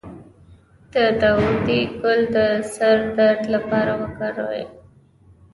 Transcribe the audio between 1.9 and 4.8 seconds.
ګل د سر درد لپاره وکاروئ